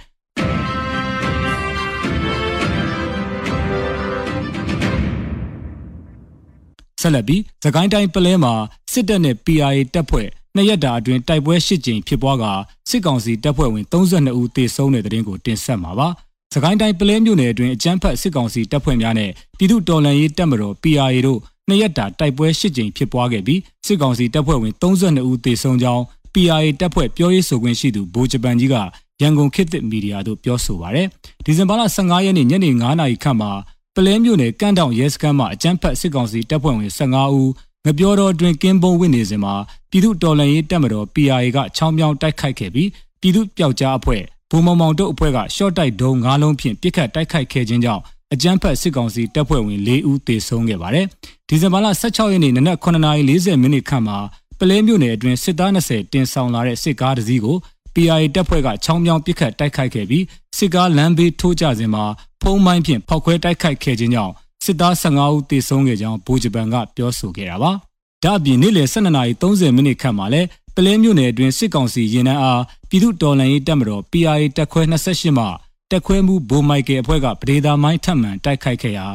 [7.01, 8.53] ဆက်လက်ပြီးသကိုင်းတိုင်းပလဲမှာ
[8.91, 12.45] စစ်တပ်နဲ့ PRA တပ်ဖွဲ့နှစ်ရက်တာအတွင်းတိုက်ပွဲ၈ကြိမ်ဖြစ်ပွားက
[12.89, 16.09] စစ်ကောင်စီတပ်ဖွဲ့ဝင်32ဦးသေဆုံးတဲ့တဲ့ရင်ကိုတင်ဆက်မှာပါ။
[16.53, 28.75] စကိုင်းတိုင်းပလဲမြို့နယ်အတွင်းအကြမ်းဖက်စစ်ကောင်စီတပ်ဖွဲ့များနဲ့ပြည်သူ့တော်လှန်ရေးတပ်မတော် PRA တို့နှစ်ရက်တာတိုက်ပွဲ၈ကြိမ်ဖြစ်ပွားခဲ့ပြီးစစ်ကောင်စီတပ်ဖွဲ့ဝင်32ဦးသေဆုံးကြောင်း PRA တပ်ဖွဲ့ပြောရေးဆိုခွင့်ရှိသူဗိုလ်ဂျပန်ကြီးက
[29.21, 31.07] ရန်ကုန်ခေတ်သစ်မီဒီယာတို့ပြောဆိုပါရယ်။
[31.45, 33.51] ဒီဇင်ဘာလ15ရက်နေ့ညနေ9:00နာရီခန့်မှာ
[33.95, 37.49] ပလဲမြို့နယ်ကန့်တောင်ရဲစခန်းမှာအကြမ်းဖက်စစ်ကောင်စီတပ်ဖွဲ့ဝင်15ဦး
[37.85, 39.53] ငပြောတော်တွင်ကင်းပုံးဝင်နေစဉ်မှာ
[39.89, 42.89] ပြည်သူတော်လှန်ရေးတပ်မတော် PRA ကချောင်းပြောင်းတိုက်ခိုက်ခဲ့ပြီး
[43.21, 44.23] ပြည်သူပျောက်ကြားအဖွဲ့
[44.55, 48.01] ဘုံမောင်မောင်တို့အဖွဲ့ကရှော့တိုက်ဒုံ၅လုံးဖြင့်ပစ်ခတ်တိုက်ခိုက်ခဲ့ခြင်းကြောင့်
[48.33, 51.05] အကြမ်းဖက်စစ်ကောင်စီတပ်ဖွဲ့ဝင်၄ဦးသေဆုံးခဲ့ပါတယ်။
[51.47, 54.17] ဒီဇင်ဘာလ16ရက်နေ့နနက်9:40မိနစ်ခန့်မှာ
[54.59, 57.57] ပလဲမြို့နယ်အတွင်းစစ်သား20တင်ဆောင်လာတဲ့စစ်ကားတစ်စီးကို
[57.93, 60.23] PRA တပ်ဖွဲ့ကချောင်းပြောင်းပစ်ခတ်တိုက်ခိုက်ခဲ့ပြီး
[60.57, 62.03] စစ်ကားလမ်းဘေးထိုးကျစဉ်မှာ
[62.41, 64.33] ဖုံးမိုင်းဖြင့်ဖောက်ခွဲတိုက်ခိုက်ခဲ့ခြင်းကြောင့်
[64.65, 67.71] စစ်သား15ဦးသေဆုံးခဲ့ကြောင်းဗိုလ်ဂျပန်ကပြောဆိုခဲ့တာပါ။
[68.23, 75.45] ဒါ့အပြင်နေ့လယ်12:30မိနစ်ခန့်မှာလည်း ပလဲမြို့နယ်အတွင်းစစ်ကောင်စီရင်နှန်းအားပြည်သူ့တော်လှန်ရေးတပ်မတော် PRA တပ်ခွဲ28မှ
[75.91, 79.05] တပ်ခွဲမှုဘိုမိုက်ကယ်အဖွဲ့ကပဒေသာမိုင်းထပ်မံတိုက်ခိုက်ခဲ့ရာ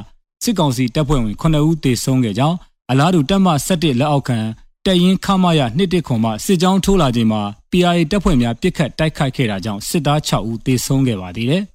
[0.42, 2.56] စစ်ကောင်စီတပ်ဖွဲ့ဝင်9ဦးသေဆုံးခဲ့ကြောင်း
[2.90, 4.38] အလားတူတပ်မ17လက်အောက်ခံ
[4.86, 11.62] တပ်ရင်းခမရ21ခွန်မှစစ်ကြောင်းထိုးလာခြင်းမှာ PRA တပ်ဖွဲ့များပစ်ခတ်တိုက်ခိုက်ခဲ့တာကြောင့်စစ်သား6ဦးသေဆုံးခဲ့ပါသေးတယ်။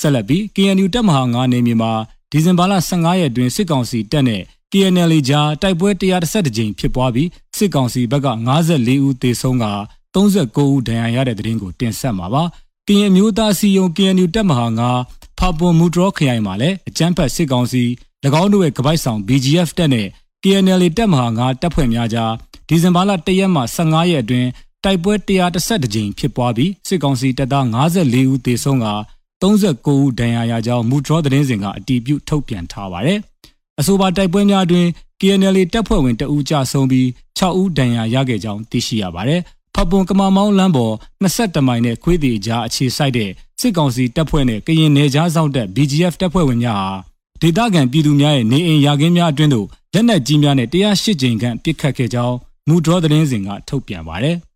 [0.00, 1.92] ဆက်လက်ပြီး KNU တပ်မဟာ9နေမြေမှာ
[2.32, 4.42] ဒီဇင်ဘာလ15ရက်တွင်စစ်ကောင်စီတပ်နဲ့
[4.72, 8.28] KNL ကြားတိုက်ပွဲ131ကြိမ်ဖြစ်ပွားပြီးစစ်ကောင်စီဘက်က
[8.66, 9.66] 54ဦးသေဆုံးက
[10.14, 12.42] 39ဦးဒဏ်ရာရတဲ့တဲ့ရင်ကိုတင်ဆက်မှာပါ။
[12.88, 14.66] ကရင်မျိုးသားစီယုံ KNU တပ်မဟာ
[15.02, 17.82] 9ဖာပွန်မူဒရောခရိုင်မှာလည်းအကြမ်းဖက်စစ်ကောင်စီ၎
[18.42, 20.06] င်းတို့ရဲ့ကပိုက်ဆောင် BGF တပ်နဲ့
[20.42, 22.32] KNL တပ်မဟာ9တပ်ဖွဲ့များကြား
[22.68, 24.48] ဒီဇင်ဘာလ1ရက်မှ15ရက်အတွင်း
[24.84, 25.14] တိုက်ပွဲ
[25.54, 28.86] 131ကြိမ်ဖြစ်ပွားပြီးစစ်ကောင်စီတပ်သား54ဦးသေဆုံးက
[29.42, 33.18] 39ဦးဒဏ်ရာရကြောင်းမူဒရောသတင်းစင်ကအတည်ပြုထုတ်ပြန်ထားပါတယ်။
[33.80, 34.88] အဆိုပါတိုက်ပွဲများအတွင်း
[35.20, 37.06] KNL တပ်ဖွဲ့ဝင်တအူးကြဆုံးပြီး
[37.38, 39.40] 6ဦးဒဏ်ရာရခဲ့ကြောင်းသိရှိရပါတယ်။
[39.74, 46.90] ဖပွန်ကမာမောင်းလမ်းပေါ်22မိုင်နဲ့ခွေးတီကြားအခြေစိုက်တဲ့စစ်ကောင်စီတပ်ဖွဲ့နဲ့ကရင်နယ်ကြားစောင့်တပ် BGF တပ်ဖွဲ့ဝင်များဟာ
[47.42, 52.36] ဒေသခံပြည်သူများရဲ့နေအိမ်ရာခင်းများအတွင်းသို့လက်နက်ကြီးများနဲ့108ကြိမ်ခန့်ပစ်ခတ်ခဲ့ကြောင်း
[52.68, 54.36] မူဒရောသတင်းစင်ကထုတ်ပြန်ပါတယ်။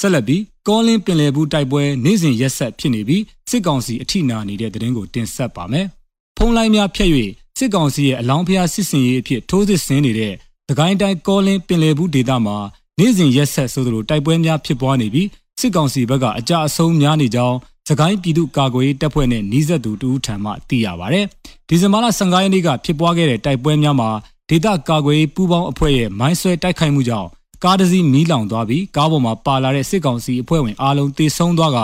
[0.00, 5.86] ဆက်လက်ပြီးကောလင်းပင်လယ်ဘူးတိုက်ပွဲနေ့စဉ်ရက်ဆက်ဖြစ်နေပြီးစစ်ကောင်စီအထိနာနေတဲ့တဲ့ရင်ကိုတင်ဆက်ပါမယ်။
[6.36, 7.10] ဖုံးလိုင်းများဖြတ်၍
[7.58, 10.34] စစ်ကောင်စီရဲ့အလောင်းဖျားစစ်စင်ရေးအဖြစ်ထိုးစစ်ဆင်နေတဲ့
[10.68, 12.56] သကိုင်းတိုင်းကောလင်းပင်လယ်ဘူးဒေသမှာ
[12.98, 15.28] နေ့စဉ်ရက်ဆက်ဆိုသလိုတိုက်ပွဲများဖြစ်ပွားနေပြီး
[15.60, 17.56] စစ်ကောင်စီဘက်ကအကြအဆုံးများနေကြောင်း
[17.88, 21.20] စကိုင်းပြည်သူ့ကာကွယ်ရေးတပ်ဖွဲ့နဲ့နှီးဆက်သူတူထံမှသိရပါဗျ။
[21.68, 24.10] ဒီဇင်ဘာလ15ရက်နေ့ကဖြစ်ပွားခဲ့တဲ့တိုက်ပွဲများမှာ
[24.50, 27.28] ဒေသကာကွယ်ရေးပူးပေါင်းအဖွဲ့ရဲ့မိုင်းဆွဲတိုက်ခိုက်မှုကြောင့်
[27.64, 31.78] ကားတစ်စီးမီးလောင်သွားပြီးကားပေါ်မှာပါလာတဲ့စစ်ကောင်စီအဖွဲ့ဝင်အားလုံးတေဆုံးသွားက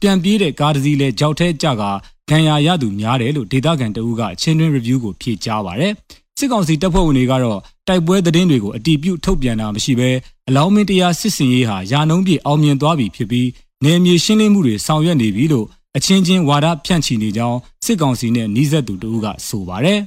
[0.00, 1.82] ပြန်ပြေးတဲ့ကားတစ်စီးလည်းကြောက်ထဲကျက
[2.28, 5.86] ခံရရသူများတယ်လို့ဒေသခံတအူးကချင်းတွင်း review ကိုဖြေကြားပါဗျ။
[6.38, 10.10] စစ်ကောင်စီတပ်ဖွဲ့ဝင်တွေကတော့တိုက်ပွဲသတင်းတွေကိုအတီးပြုတ်ထုတ်ပြန်တာမရှိဘဲ
[10.48, 13.48] အလောင်းမင်းတရားစစ်စင်ရေးဟာယာနှုံးပြည့်အောင်မြင်သွားပြီဖြစ်ပြီး
[13.84, 19.98] နေမြေရှင်းလင်းမှုတွေဆောင်ရွက်နေပြီလို့အချင်းချင်းဝါဒဖြန့်ချီနေကြောင်းစစ်ကောင်စီနဲ့နှီးဆက်သူတို့ကဆိုပါတယ်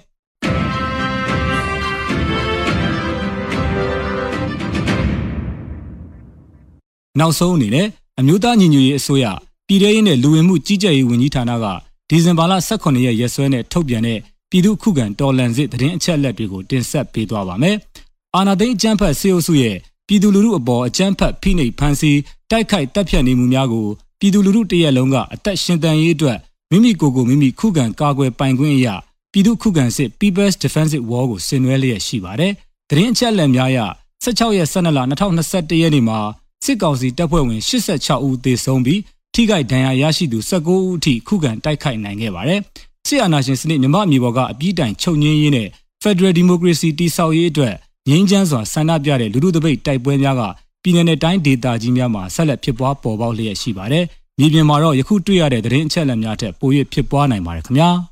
[7.19, 7.87] နောက်ဆုံးအနေနဲ့
[8.19, 9.25] အမျိုးသားညီညွတ်ရေးအစိုးရ
[9.67, 11.65] ပြည်ထရေးနဲ့လူဝင်မှုကြီးကြပ်ရေးဝန်ကြီးဌာနက
[12.09, 14.19] ဒီဇင်ဘာလ18ရက်ရက်စွဲနဲ့ထုတ်ပြန်တဲ့
[14.49, 17.75] ပြည်သူ့ခုခံတော်လှန်စစ်သတင်းအချက်အလက်တွေကိုတင်ဆက်ပေးသွားပါမယ်။
[18.35, 19.75] အာနာသိန်းအကြမ်းဖက်စေအုပ်စုရဲ့
[20.07, 22.19] ပြည်သူလူထုအပေါ်အကြမ်းဖက်ဖိနှိပ်ဖန်ဆီး
[22.51, 23.87] တိုက်ခိုက်တပ်ဖြတ်နေမှုများကို
[24.19, 26.37] ပြည်သူလူထုတရက်လုံးကအသက်ရှင်တန်ရေးအတွက်
[26.71, 28.95] မိမိကိုယ်ကိုမိမိခုခံကာကွယ်ပိုင်ခွင့်အရာ
[29.31, 32.51] ပြည်သူခုခံစစ် People's Defensive War ကိုဆင်နွှဲလျက်ရှိပါတယ်။
[32.89, 33.79] သတင်းအချက်အလက်များအရ
[34.23, 36.19] 16ရက်12လ2021ရက်နေ့မှာ
[36.65, 39.01] စစ်ကောင်စီတပ်ဖွဲ့ဝင်86ဦးသေဆုံးပြီး
[39.33, 42.61] ထိခိုက်ဒဏ်ရာရရှိသူ19ဦးအထိခုခံတိုက်ခိုက်နိုင်ခဲ့ပါတယ်။
[43.07, 45.67] စစ်အာဏာရှင်စနစ်မြမအမျိုးပေါ်ကအပြည့်တိုင်ချုပ်ငင်းရေးနဲ့
[46.03, 47.73] Federal Democracy တည်ဆောက်ရေးအတွက်
[48.09, 50.41] ငြိမ်းချမ်းစွာဆန္ဒပြတဲ့လူထုတပိတ်တိုက်ပွဲများက
[50.83, 54.05] ပြည်내နဲ့တိုင်းဒေသကြီးများမှာဆက်လက်ဖြစ်ပွားပေါ်ပေါက်လျက်ရှိပါတယ်။
[54.39, 57.89] မြေပြင်မှာတော့ယခုတွေ့ရတဲ့သတင်းအချက်အလက်များထက်ပို၍ဖြစ်ပွားနိုင်ပါတယ်ခင်ဗျာ။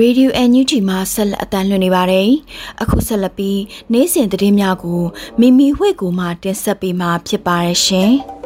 [0.00, 2.30] Radio NUG မှာဆက်လက်အတန်းလွှင့်နေပါတယ်။
[2.82, 3.60] အခုဆက်လက်ပြီး
[3.92, 5.02] နေ့စဉ်သတင်းများကို
[5.40, 8.12] မိမိဝှေ့ကူမှတင်ဆက်ပေးမှာဖြစ်ပါတယ်ရှင်။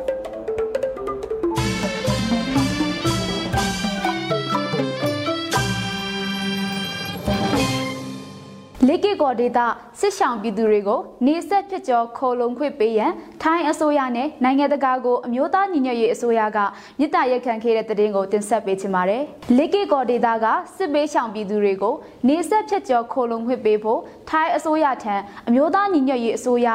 [9.03, 9.67] လေကီကော်ဒေတာ
[10.01, 13.12] စစ်ဆောင်ပြည်သူတွေကိုနေဆက်ဖြစ်ကျော်ခေါ်လုံခွင့်ပေးရန်
[13.43, 16.59] ထိုင်းအစိုးရနဲ့နိုင်ငံတကာကိုအမျိုးသားညီညွတ်ရေးအစိုးရက
[16.99, 19.23] မြစ်တာရက်ခံခဲ့တဲ့တဲ့တင်ကိုတင်ဆက်ပေးချင်ပါတယ်။
[19.59, 21.95] လေကီကော်ဒေတာကစစ်ပေးဆောင်ပြည်သူတွေကို
[22.29, 25.15] နေဆက်ဖြစ်ကျော်ခေါ်လုံခွင့်ပေးဖို့ထိုင်းအစိုးရထံ
[25.49, 26.69] အမျိုးသားညီညွတ်ရေးအစိုးရ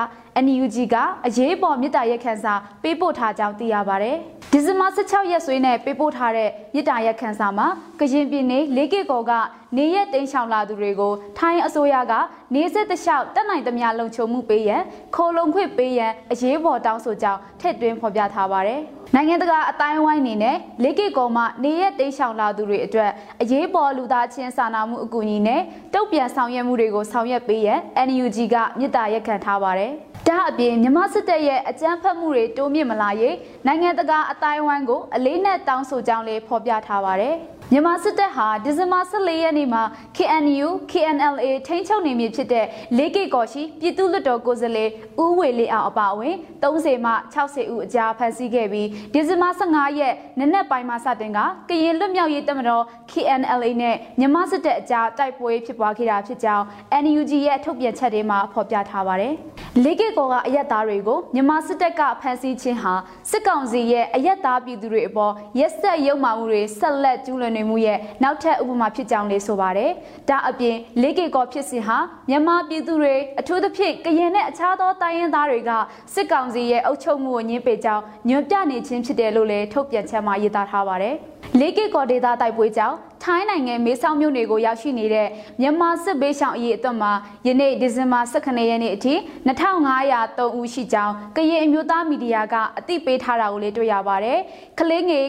[0.45, 0.95] NUG က
[1.27, 4.11] အရေးပေါ်မြစ်တာရက်ခန်းစာပေးပို့ထားကြောင်းသိရပါဗျ။
[4.51, 7.67] ဒီဇင်ဘာ16ရက်စွဲနဲ့ပေးပို့ထားတဲ့မြစ်တာရက်ခန်းစာမှာ
[7.99, 9.31] ကရင်ပြည်နယ်လေးကီကော်က
[9.77, 12.13] နေရက်တိန်ဆောင်လာသူတွေကိုထိုင်းအစိုးရက
[12.55, 14.81] နေစစ်တလျှောက်တက်နိုင်သမျှလုံခြုံမှုပေးရန်
[15.15, 18.83] ခိုလုံခွင့်ပေးရန်အရေးပေါ်တောင်းဆိုကြောင်းထည့်သွင်းဖော်ပြထားပါတယ်။
[19.15, 25.61] နိုင်ငံတကာအတိုင်းဝိုင်းအနေနဲ့လေးကီကော်မှနေရက်တိန်ဆောင်လာသူတွေအတွက်အရေးပေါ်လူသားချင်းစာနာမှုအကူအညီနဲ့
[25.93, 29.91] တုတ်ပြန်ဆောင်ရွက်မှုတွေကိုဆောင်ရွက်ပေးရန် NUG ကမြစ်တာရက်ခံထားပါတယ်။
[30.27, 37.35] ဒါအပြင်မြမစစ်တပ်ရဲ့အကြမ်းဖက်မှုတွေတိုးမြင့်မလာရေးနိုင်ငံတကာအတိုင်းအဝိုင်းကိုအလေးနက်တောင်းဆိုကြောင်းလေးဖော်ပြထားပါတယ်။
[37.71, 39.83] မြန်မာစစ်တပ်ဟာဒီဇင်ဘာ14ရက်နေ့မှာ
[40.17, 42.65] KNU KNLA ထိန်းချုပ်နေမည်ဖြစ်တဲ့
[42.97, 44.89] လေးကိကော်ရှိပြည်သူ့လွတ်တော်ကိုယ်စားလှယ်
[45.23, 56.65] ဦးဝေလေးအောင်အပါအဝင်30မှ60ဦးအကြားဖမ်းဆီးခဲ့ပြီးဒီဇင်ဘာ15ရက်နနက်ပိုင်းမှာစတင်ကကရင်လွတ်မြောက်ရေးတပ်မတော် KNLA နဲ့မြန်မာစစ်တပ်အကြားတိုက်ပွဲဖြစ်ပွားခဲ့တာဖြစ်ကြောင်း
[57.03, 59.35] NUG ရဲ့ထုတ်ပြန်ချက်တွေမှာဖော်ပြထားပါတယ်။
[59.83, 62.93] လေးကိကော်ကအရက်သားတွေကိုမြန်မာစစ်တပ်ကဖမ်းဆီးခြင်းဟာ
[63.31, 69.91] စစ်ကောင်စီရဲ့အရက်သားပြည်သူတွေအပေါ်ရက်စက်ရုပ်မာမှုတွေဆက်လက်ကျူးလွန်နေမှုရဲ့နောက်ထပ်ဥပမာဖြစ်ကြောင်းလေးဆိုပါတယ်။
[70.29, 71.97] ဒါအပြင်လေးကေကောဖြစ်စဉ်ဟာ
[72.29, 75.71] မြန်မာပြည်သူတွေအထူးသဖြင့်ကရင်နဲ့အခြားသောတိုင်းရင်းသားတွေက
[76.13, 81.15] စစ်ကောင်စီရဲ့အုပ်ချုပ်မှုကိုညှင်းပယ်ကြောင်းညွှန်ပြနေခြင်းဖြစ်တယ်လို့လည်းထုတ်ပြန်ချက်မှာရေးသားထားပါတယ်။
[81.59, 85.27] လေးကေကောဒေတာတိုက်ပွဲကြောင့်ထိုင်းနိုင်ငံမေဆောက်မြို့နယ်ကိုရောက်ရှိနေတဲ့
[85.61, 87.11] မြန်မာစစ်ဘေးရှောင်အရေးအတွက်မှာ
[87.47, 89.13] ယနေ့ဒီဇင်ဘာ18ရက်နေ့အထိ
[89.47, 94.39] 2503ဦးရှိကြောင်းကရင်အမျိုးသားမီဒီယာကအသိပေးထားတာကိုလည်းတွေ့ရပါတယ်။
[94.79, 95.25] ကလေးငယ်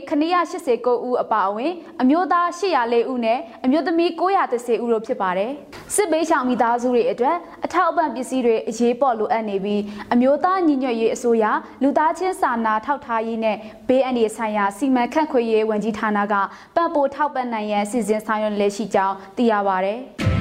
[0.59, 5.51] 989ဦးအပါအဝင်အမျိုးသား804ဦးနဲ့အမျိုးသမီး930ဦးတို့ဖြစ်ပါတယ်။
[5.95, 11.45] စစ်ဘေးရှောင်မိသားစုတွေအတွက်အထောက်အပံ့ပစ္စည်းတွေအရေးပေါ်လိုအပ်နေပြီးအမျိုးသားညီညွတ်ရေးအစိုးရ
[11.83, 13.57] လူသားချင်းစာနာထောက်ထားရေးနဲ့
[13.89, 16.35] ဘေးအန္တရာယ်ဆိုင်ရာစီမံခန့်ခွဲရေးဝန်ကြီးဌာနက
[16.77, 19.95] ပံ့ပိုးထောက်ပံ့နိုင်ရန်စီစဉ်ဆောင်ရွက်လက်ရှိကြောင်းသိရပါဗျ။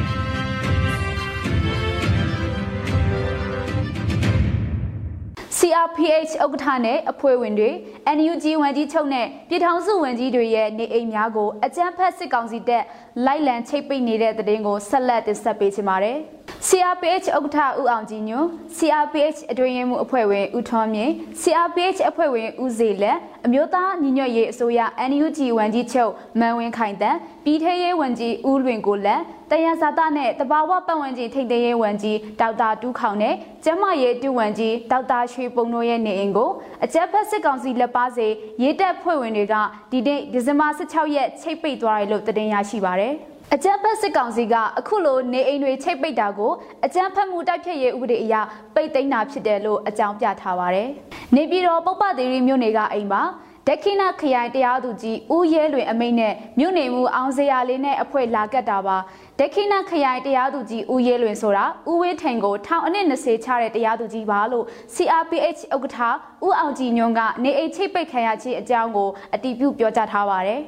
[5.59, 7.71] CRPH ဥက္ကဋ္ဌနဲ့အဖွဲ့ဝင်တွေ
[8.17, 12.83] NUG ဝန်ကြီးချုပ်နဲ့ပြည်ထောင်စုဝန်ကြီးတွေရဲ့နေအိမ်များကိုအကြမ်းဖက်စစ်ကောင်စီတပ်
[13.25, 16.17] လိုက်လံချိတ်ပိတ်နေတဲ့တဲ့တင်ကိုဆက်လက်တင်ဆက်ပေးချင်ပါတယ်။
[16.65, 18.39] CRPH ဥက္ကဋ္ဌဦးအောင်ကြည်ညွ
[18.77, 36.49] CRPH အတွင်းရေးမှူးအဖွဲ့ဝင်ဦးထွန်းမြင့် CRPH အဖွဲ့ဝင်ဦးစေလက်အမျိုးသားညီညွတ်ရေးအစိုးရ NUG ဝန်ကြီးချုပ်မန်ဝင်းခိုင်တန်ပြည်ထရေးဝန်ကြီးဦးလွင်ကိုလက်တယံဇာတာနဲ့တဘာဝပတ်ဝန်းကျင်ထိန်းသိမ်းရေးဝန်ကြီးဒေါက်တာတူးခေါင်နဲ့ကျမရေးတူဝန်ကြီးဒေါက်တာရွှေပုံတို့ရဲ့နေအိမ်ကို
[36.83, 38.27] အကြက်ဖက်စစ်ကောင်စီလက်ပါစေ
[38.61, 39.55] ရေးတက်ဖွဲ့ဝင်တွေက
[39.91, 43.09] ဒီနေ့ဒီဇင်ဘာ16ရက်ချိတ်ပိတ်သွားတယ်လို့သတင်းရရှိပါဗျ။
[43.55, 46.51] အကြမ်းဖက်စစ်ကောင်စီကအခုလိုနေအိမ်တွေချိတ်ပိတ်တာကို
[46.85, 48.35] အကြမ်းဖက်မှုတိုက်ဖျက်ရေးဥပဒေအရ
[48.75, 50.89] ပိတ်သိမ်းတာဖြစ်တယ်လို့အကြောင်းပြထားပါတယ်။
[51.35, 53.21] နေပြည်တော်ပုပ္ပသီရိမြို့နယ်ကအိမ်ပါ
[53.67, 58.97] ဒက်ခိနခရိုင်တရားသူကြီးဦးရဲလွင်အမိန့်နဲ့မြို့နယ်မှုအောင်စရာလေးနဲ့အဖွဲ့လာကတ်တာပါ
[59.39, 65.97] ဒက်ခိနခရိုင်တရားသူကြီးဦးရဲလွင်ဆိုတာဦးဝေးထိန်ကိုထောင်အနည်း20ချတဲ့တရားသူကြီးပါလို့ CRPH ဥက္ကဋ္ဌ
[66.45, 70.61] ဦးအောင်ကြည်ညွန့်ကနေအိတ်ချိတ်ပိတ်ခံရခြင်းအကြောင်းကိုအတည်ပြုပြောကြားထားပါတယ်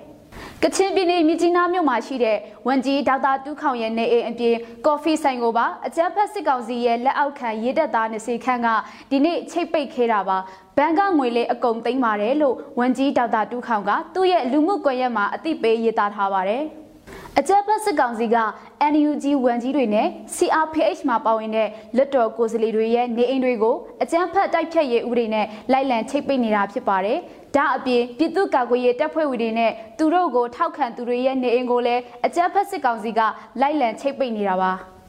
[0.63, 8.67] ကချင်ပြည်နယ်မြကြီးနားမြို့မှာရှိတဲ့ဝန်ကြီးဒေါက်တာတူးခေါင်ရဲ့နေအိမ်အပြင်ကော်ဖီဆိုင်ကိုပါအကြမ်းဖက်စစ်ကောင်စီရဲ့လက်အောက်ခံရေးတပ်သား20ခန်းက
[9.11, 10.37] ဒီနေ့ချိတ်ပိတ်ခဲ့တာပါ
[10.77, 16.63] ဘန်ကငွေလေးအကုန်သိမ်းပါတယ်လို့ဝန်ကြီးဒေါက်တာတူးခေါင်ကသူ့ရဲ့လူမှုကွန်ရက်မှာအသိပေးရေးသားထားပါတယ်
[17.37, 18.37] အကြက်ဖက်စစ်ကောင်စီက
[18.93, 27.19] NUG ဝန်ကြီးတွေနဲ့ CRPH မှာပါဝင်တဲ့လွတ်တော်ကိုယ်စားလှယ်တွေရဲ့နေအိမ်တွေကိုအကြမ်းဖက်တိုက်ဖြတ်ရေးဥပဒေနဲ့လိုက်လံချိတ်ပိတ်နေတာဖြစ်ပါတယ်။
[27.55, 33.19] ဒါအပြင်ပြည်သူ့ကာကွယ်ရေးတပ်ဖွဲ့ဝင်တွေနဲ့သူတို့ကိုထောက်ခံသူတွေရဲ့နေအိမ်ကိုလည်းအကြမ်းဖက်စစ်ကောင်စီက
[33.61, 34.73] လိုက်လံချိတ်ပိတ်နေတာပါ။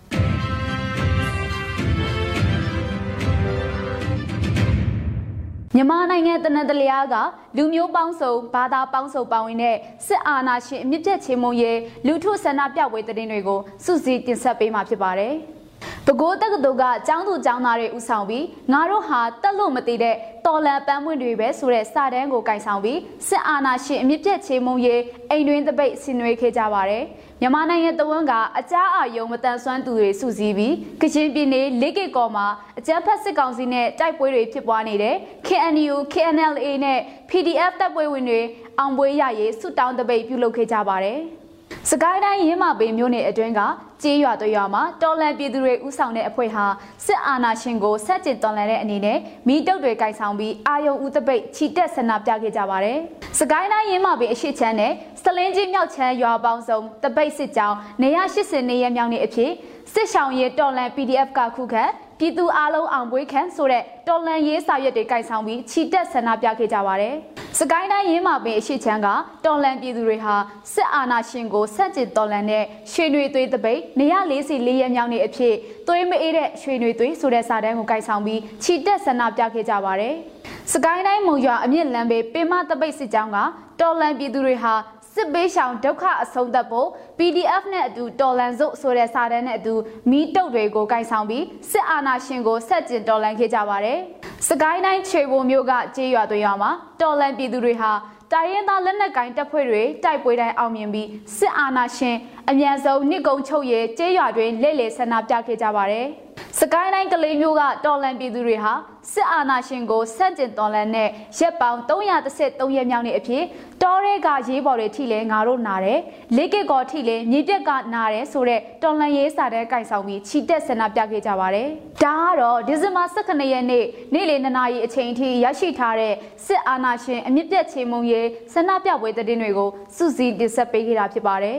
[5.75, 7.15] မြန်မာနိုင်ငံတနင်္သာရီက
[7.57, 9.77] လူမျိုးပေါင်းစုံဘာသာပေါင်းစုံပါဝင်တဲ့
[10.07, 15.35] စစ်အာဏာရှင်အမြင့်ပြတ်ချေမှုရဲ့လူထုဆန္ဒပြပွဲသတင်းတွေကိုစုစည်းတင်ဆက်ပေးမှာဖြစ်ပါတယ်။
[16.07, 20.15] ပဲခူးတက္ကသိုလ်ကကျောင်းသူကျောင်းသားတွေဦးဆောင်ပြီးငါတို့ဟာတက်လို့မသိတဲ့
[20.47, 27.05] တော်လန်ပန်းပွင့်တွေပဲဆိုတဲ့စာတန်းကိုကင်ဆောင်ပြီးစစ်အာဏာရှင်အမြင့်ပြတ်ချေမှုရဲ့အိမ်တွင်းတပိတ်ဆင်နွှဲခဲ့ကြပါတယ်။
[27.41, 32.47] မြန်မာနိုင်ငံတဝန်းကအကြအာယုံမတန်ဆွမ်းသူတွေစုစည်းပြီးကချင်ပြည်နယ်လေးကေကော်မှာ
[32.79, 35.17] အကြမ်းဖက်စစ်ကောင်စီနဲ့တိုက်ပွဲတွေဖြစ်ပွားနေတဲ့
[35.47, 36.99] KNU KNLA နဲ့
[37.31, 38.41] PDF တပ်ပွဲဝင်တွေ
[38.79, 41.21] အောင်ပွဲရရေးဆုတောင်းတပိတ်ပြုလုပ်ခဲ့ကြပါတယ်။
[41.89, 43.61] စကိုင်းတိုင်းရင်းမာပင်မြို့နယ်အတွင်းက
[44.03, 46.65] ကြေးရွာတရွာမှာတော်လန်ပြည်သူတွေဥဆောင်တဲ့အဖွဲ့ဟာ
[47.07, 52.99] စစ်အာဏာရှင်ကိုဆက်ကျင်တော်လန်တဲ့အနေနဲ့မိတုတ်တွေကင်ဆောင်ပြီးအာယုံဦးတပိတ်ချီတက်ဆန္ဒပြခဲ့ကြပါတယ်။
[53.39, 59.51] စကိုင်းတိုင်းရင်းမာပင်အရှိချမ်းနဲ့စလင်းကြီးမြောက်ချမ်းရွာပေါင်းစုံတပိတ်စစ်ကြောင်းနေရ80နေရမြောက်နေအဖြစ်
[59.93, 61.85] စစ်ဆောင်ရဲတော်လန် PDF ကခုခံ
[62.21, 67.15] ပြည်သူအလုံးအောင်ပွဲခံဆိုတဲ့တော်လန်ရေးစာရွက်တွေကင်ဆောင်ပြီးချီတက်ဆန္ဒပြခဲ့ကြပါတယ်။
[67.59, 69.09] စကိုင်းတိုင်းရင်းမာပင်အရှိချမ်းက
[69.45, 70.35] တော်လန်ပြည်သူတွေဟာ
[70.75, 75.55] စစ်အာဏာရှင်ကိုဆက်ကျင်တော်လန်တဲ့ရွှေနွေသွေးတပိတ်နေရ44ရက်မြောက်နေ့အဖြစ်
[75.89, 80.15] သွေးမအေးတဲ့ရွှေနွေသွေးဆိုတဲ့စာတမ်းကိုကင်ဆောင်ပြီးချီတက်ဆန္ဒပြခဲ့ကြပါတယ်။
[80.73, 83.39] စကိုင်းတိုင်းမုံရွာအမြင့်လမ်းဘေးပင်မတပိတ်စစ်ကြောင်းက
[83.81, 84.75] တော်လန်ပြည်သူတွေဟာ
[85.15, 89.75] စစ်ဘေးရှောင်ဒုက္ခအဆုံးသတ်ဖို့ PDF နဲ့အတူတော်လန်စုဆိုတဲ့စာတမ်းနဲ့အတူ
[90.11, 93.99] မီးတုပ်တွေကိုကင်ဆောင်ပြီးစစ်အာဏာရှင်ကိုဆက်ကျင်တော်လန်ခဲ့ကြပါတယ်။
[94.49, 96.71] စကိုင်းတိုင်းခြေဘုံမြို့ကကြေးရွာသွေးရွာမှာ
[97.01, 97.93] တော်လန်ပြည်သူတွေဟာ
[98.33, 102.17] တိုင်းရင်းသားလက်နက်ကိုင်တပ်ဖွဲ့တွေတိုက်ပွဲတိုင်းအောင်မြင်ပြီးစစ်အာဏာရှင်
[102.51, 106.07] အမြန်ဆုံးနှစ်ကုံချုပ်ရဲကြေးရွာတွင်လက်လေဆန္ဒပြခဲ့ကြပါတယ်။
[106.63, 108.73] စကိုင်းတိုင်းကလေးမျိုးကတော်လန်ပြည်သူတွေဟာ
[109.13, 113.45] စစ်အာဏာရှင်ကိုဆန့်ကျင်တော်လန်တဲ့ရက်ပေါင်း333ရက်မြောက်နေ့အဖြစ်
[113.83, 116.01] တောရဲကရေးပေါ်တွေထိလဲငါတို့နာတယ်
[116.37, 121.69] လေးကစ်ကောထိလဲမြေပြက်ကနာတယ်ဆိုတဲ့တော်လန်ရေးစာတဲ့ကင်ဆောင်ပြီးခြိတက်ဆန္ဒပြခဲ့ကြပါတယ်
[122.05, 126.15] ဒါကတော့ဒီဇင်ဘာ18ရက်နေ့နေ့လယ်2နာရီအချိန်ထိရရှိထားတဲ့
[126.47, 131.59] စစ်အာဏာရှင်အမြင့်ပြတ်ချေမှုရေးဆန္ဒပြပွဲသတင်းတွေကိုစုစည်းတင်ဆက်ပေးခဲ့တာဖြစ်ပါတယ်